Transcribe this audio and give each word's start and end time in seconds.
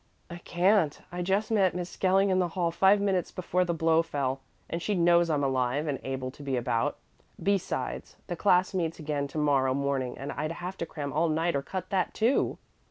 "I 0.31 0.39
can't. 0.39 0.99
I 1.11 1.21
just 1.21 1.51
met 1.51 1.75
Miss 1.75 1.91
Skelling 1.91 2.31
in 2.31 2.39
the 2.39 2.47
hall 2.47 2.71
five 2.71 2.99
minutes 2.99 3.29
before 3.31 3.63
the 3.63 3.71
blow 3.75 4.01
fell, 4.01 4.39
and 4.67 4.81
she 4.81 4.95
knows 4.95 5.29
I'm 5.29 5.43
alive 5.43 5.85
and 5.85 5.99
able 6.01 6.31
to 6.31 6.41
be 6.41 6.57
about; 6.57 6.97
besides, 7.43 8.15
the 8.25 8.35
class 8.35 8.73
meets 8.73 8.97
again 8.97 9.27
to 9.27 9.37
morrow 9.37 9.75
morning, 9.75 10.17
and 10.17 10.31
I'd 10.31 10.53
have 10.53 10.75
to 10.77 10.87
cram 10.87 11.13
all 11.13 11.29
night 11.29 11.55
or 11.55 11.61
cut 11.61 11.91
that 11.91 12.15
too." 12.15 12.57